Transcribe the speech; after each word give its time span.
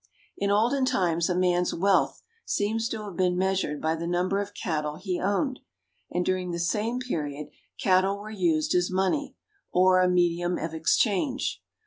In 0.35 0.49
olden 0.49 0.85
times 0.85 1.29
a 1.29 1.35
man's 1.35 1.75
wealth 1.75 2.23
seems 2.43 2.89
to 2.89 3.03
have 3.03 3.15
been 3.15 3.37
measured 3.37 3.79
by 3.79 3.93
the 3.95 4.07
number 4.07 4.39
of 4.39 4.55
cattle 4.55 4.95
he 4.95 5.21
owned, 5.21 5.59
and 6.09 6.25
during 6.25 6.49
the 6.49 6.57
same 6.57 6.99
period 6.99 7.49
cattle 7.79 8.17
were 8.17 8.31
used 8.31 8.73
as 8.73 8.89
money, 8.89 9.35
or 9.71 10.01
a 10.01 10.09
medium 10.09 10.57
of 10.57 10.73
exchange. 10.73 11.61